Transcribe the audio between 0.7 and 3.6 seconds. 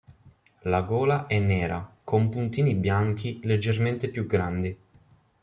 gola è nera, con puntini bianchi